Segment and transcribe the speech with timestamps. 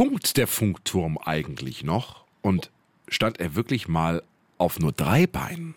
[0.00, 2.24] Funkt der Funkturm eigentlich noch?
[2.40, 2.70] Und
[3.06, 4.22] stand er wirklich mal
[4.56, 5.74] auf nur drei Beinen?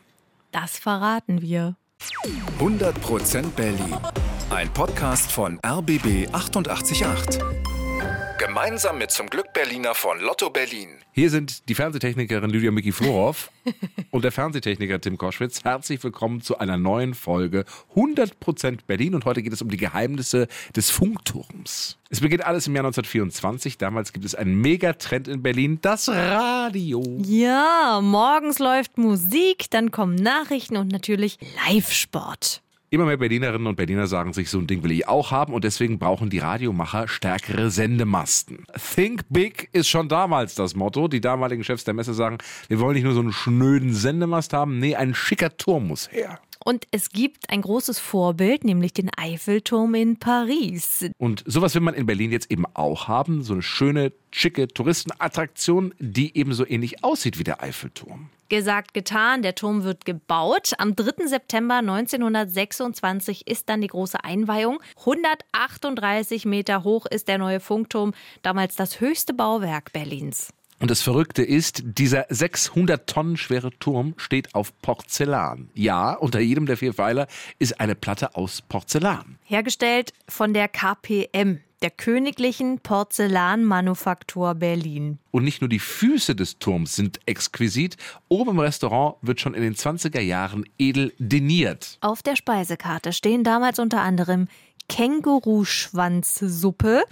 [0.53, 1.75] Das verraten wir.
[2.57, 3.97] 100% Berlin.
[4.49, 7.72] Ein Podcast von RBB 888.
[8.45, 10.89] Gemeinsam mit zum Glück Berliner von Lotto Berlin.
[11.13, 13.49] Hier sind die Fernsehtechnikerin Lydia Miki Florov
[14.11, 15.63] und der Fernsehtechniker Tim Koschwitz.
[15.63, 17.63] Herzlich willkommen zu einer neuen Folge
[17.95, 21.97] 100% Berlin und heute geht es um die Geheimnisse des Funkturms.
[22.09, 23.77] Es beginnt alles im Jahr 1924.
[23.77, 27.01] Damals gibt es einen Megatrend in Berlin, das Radio.
[27.23, 32.61] Ja, morgens läuft Musik, dann kommen Nachrichten und natürlich Live-Sport.
[32.93, 35.63] Immer mehr Berlinerinnen und Berliner sagen sich, so ein Ding will ich auch haben und
[35.63, 38.67] deswegen brauchen die Radiomacher stärkere Sendemasten.
[38.93, 41.07] Think Big ist schon damals das Motto.
[41.07, 44.77] Die damaligen Chefs der Messe sagen, wir wollen nicht nur so einen schnöden Sendemast haben,
[44.77, 46.39] nee, ein schicker Turm muss her.
[46.63, 51.05] Und es gibt ein großes Vorbild, nämlich den Eiffelturm in Paris.
[51.17, 53.43] Und sowas will man in Berlin jetzt eben auch haben.
[53.43, 58.29] So eine schöne, schicke Touristenattraktion, die ebenso ähnlich aussieht wie der Eiffelturm.
[58.49, 60.73] Gesagt, getan, der Turm wird gebaut.
[60.77, 61.27] Am 3.
[61.27, 64.79] September 1926 ist dann die große Einweihung.
[64.99, 70.53] 138 Meter hoch ist der neue Funkturm, damals das höchste Bauwerk Berlins.
[70.83, 75.69] Und das Verrückte ist, dieser 600 Tonnen schwere Turm steht auf Porzellan.
[75.75, 79.37] Ja, unter jedem der vier Pfeiler ist eine Platte aus Porzellan.
[79.45, 85.19] Hergestellt von der KPM, der Königlichen Porzellanmanufaktur Berlin.
[85.31, 87.95] Und nicht nur die Füße des Turms sind exquisit,
[88.27, 91.97] oben im Restaurant wird schon in den 20er Jahren edel deniert.
[92.01, 94.49] Auf der Speisekarte stehen damals unter anderem
[94.89, 97.03] Känguruschwanzsuppe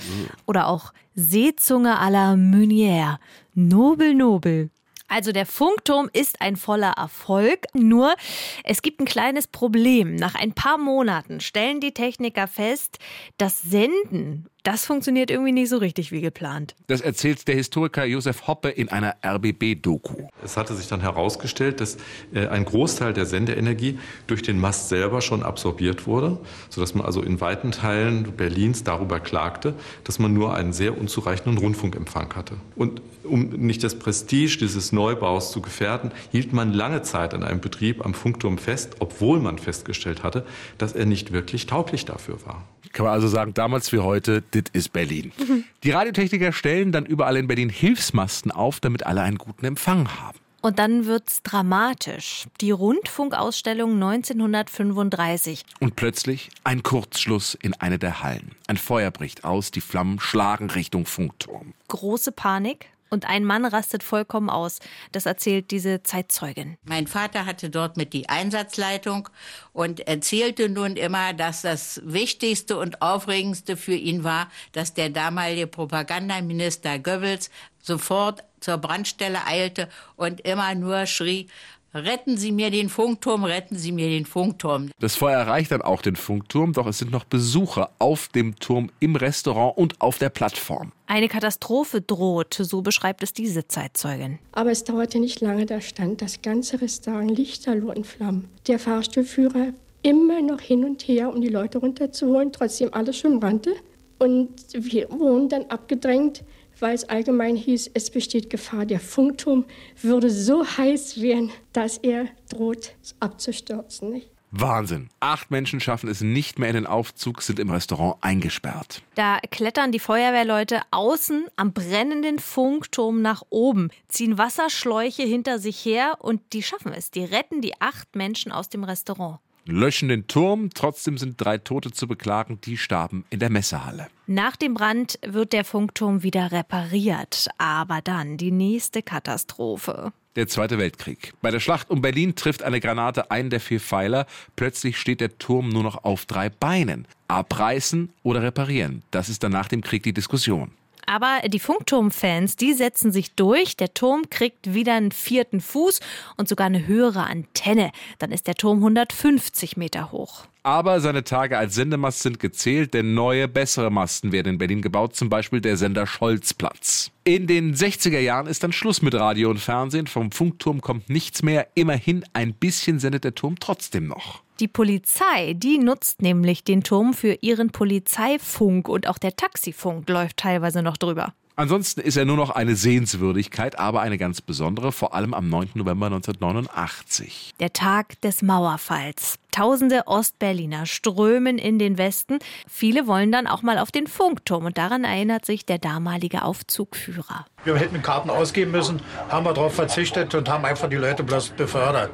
[0.46, 3.20] oder auch Seezunge à la Meunière.
[3.54, 4.70] Nobel, nobel.
[5.12, 8.16] Also der Funkturm ist ein voller Erfolg, nur
[8.64, 10.16] es gibt ein kleines Problem.
[10.16, 12.98] Nach ein paar Monaten stellen die Techniker fest,
[13.38, 16.76] das Senden das funktioniert irgendwie nicht so richtig wie geplant.
[16.88, 20.28] Das erzählt der Historiker Josef Hoppe in einer RBB-Doku.
[20.44, 21.98] Es hatte sich dann herausgestellt, dass
[22.34, 26.38] äh, ein Großteil der Sendeenergie durch den Mast selber schon absorbiert wurde,
[26.69, 31.57] sodass man also in weiten Teilen Berlins darüber klagte, dass man nur einen sehr unzureichenden
[31.57, 32.56] Rundfunkempfang hatte.
[32.75, 37.62] Und um nicht das Prestige dieses Neubaus zu gefährden, hielt man lange Zeit an einem
[37.62, 40.46] Betrieb am Funkturm fest, obwohl man festgestellt hatte,
[40.78, 42.63] dass er nicht wirklich tauglich dafür war.
[42.94, 45.31] Kann man also sagen, damals wie heute, dit ist Berlin.
[45.84, 50.38] Die Radiotechniker stellen dann überall in Berlin Hilfsmasten auf, damit alle einen guten Empfang haben.
[50.62, 52.46] Und dann wird's dramatisch.
[52.62, 55.66] Die Rundfunkausstellung 1935.
[55.80, 58.51] Und plötzlich ein Kurzschluss in eine der Hallen.
[58.68, 61.74] Ein Feuer bricht aus, die Flammen schlagen Richtung Funkturm.
[61.88, 62.88] Große Panik.
[63.14, 64.80] Und ein Mann rastet vollkommen aus.
[65.12, 66.78] Das erzählt diese Zeitzeugin.
[66.86, 69.28] Mein Vater hatte dort mit die Einsatzleitung
[69.74, 75.68] und erzählte nun immer, dass das Wichtigste und Aufregendste für ihn war, dass der damalige
[75.68, 77.50] Propagandaminister Goebbels
[77.82, 81.50] sofort zur Brandstelle eilte und immer nur schrie,
[81.94, 84.91] Retten Sie mir den Funkturm, retten Sie mir den Funkturm.
[85.00, 88.90] Das Feuer erreicht dann auch den Funkturm, doch es sind noch Besucher auf dem Turm,
[89.02, 90.94] im Restaurant und auf der Plattform.
[91.07, 94.40] Eine Katastrophe droht, so beschreibt es diese Zeitzeugin.
[94.53, 98.47] Aber es dauerte nicht lange, da stand das ganze Restaurant lichterloh in Flammen.
[98.68, 103.75] Der Fahrstuhlführer immer noch hin und her, um die Leute runterzuholen, trotzdem alles schon brannte.
[104.18, 106.44] Und wir wurden dann abgedrängt
[106.81, 109.66] weil es allgemein hieß, es besteht Gefahr, der Funkturm
[110.02, 114.12] würde so heiß werden, dass er droht abzustürzen.
[114.12, 114.31] Nicht?
[114.52, 115.09] Wahnsinn.
[115.22, 119.02] Acht Menschen schaffen es nicht mehr in den Aufzug, sind im Restaurant eingesperrt.
[119.16, 126.18] Da klettern die Feuerwehrleute außen am brennenden Funkturm nach oben, ziehen Wasserschläuche hinter sich her
[126.19, 127.12] und die schaffen es.
[127.12, 130.70] Die retten die acht Menschen aus dem Restaurant löschen den Turm.
[130.74, 134.08] Trotzdem sind drei Tote zu beklagen, die starben in der Messehalle.
[134.28, 137.48] Nach dem Brand wird der Funkturm wieder repariert.
[137.58, 140.14] Aber dann die nächste Katastrophe.
[140.38, 141.34] Der Zweite Weltkrieg.
[141.42, 144.26] Bei der Schlacht um Berlin trifft eine Granate einen der vier Pfeiler.
[144.56, 147.06] Plötzlich steht der Turm nur noch auf drei Beinen.
[147.28, 149.04] Abreißen oder reparieren.
[149.12, 150.72] Das ist dann nach dem Krieg die Diskussion.
[151.06, 153.77] Aber die Funkturmfans, die setzen sich durch.
[153.77, 156.00] Der Turm kriegt wieder einen vierten Fuß
[156.38, 157.92] und sogar eine höhere Antenne.
[158.19, 160.45] Dann ist der Turm 150 Meter hoch.
[160.63, 165.15] Aber seine Tage als Sendemast sind gezählt, denn neue, bessere Masten werden in Berlin gebaut,
[165.15, 167.09] zum Beispiel der Sender Scholzplatz.
[167.24, 170.06] In den 60er Jahren ist dann Schluss mit Radio und Fernsehen.
[170.06, 171.68] Vom Funkturm kommt nichts mehr.
[171.74, 174.44] Immerhin ein bisschen sendet der Turm trotzdem noch.
[174.62, 180.38] Die Polizei, die nutzt nämlich den Turm für ihren Polizeifunk und auch der Taxifunk läuft
[180.38, 181.34] teilweise noch drüber.
[181.56, 185.72] Ansonsten ist er nur noch eine Sehenswürdigkeit, aber eine ganz besondere, vor allem am 9.
[185.74, 187.56] November 1989.
[187.60, 189.40] Der Tag des Mauerfalls.
[189.51, 192.39] Tausende Ostberliner strömen in den Westen.
[192.68, 197.45] Viele wollen dann auch mal auf den Funkturm und daran erinnert sich der damalige Aufzugführer.
[197.63, 201.50] Wir hätten Karten ausgeben müssen, haben wir darauf verzichtet und haben einfach die Leute bloß
[201.50, 202.12] befördert.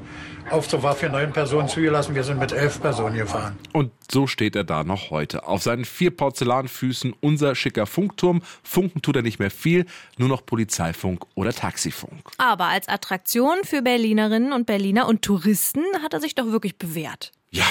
[0.49, 3.57] Aufzug war für neun Personen zugelassen, wir sind mit elf Personen gefahren.
[3.73, 5.45] Und so steht er da noch heute.
[5.45, 8.41] Auf seinen vier Porzellanfüßen unser schicker Funkturm.
[8.63, 9.85] Funken tut er nicht mehr viel,
[10.17, 12.29] nur noch Polizeifunk oder Taxifunk.
[12.37, 17.26] Aber als Attraktion für Berlinerinnen und Berliner und Touristen hat er sich doch wirklich bewährt.
[17.57, 17.65] Ja.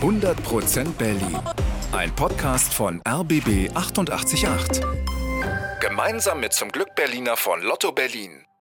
[0.00, 1.38] 100% Berlin.
[1.92, 4.82] Ein Podcast von RBB 888.
[5.78, 8.46] Gemeinsam mit zum Glück Berliner von Lotto Berlin.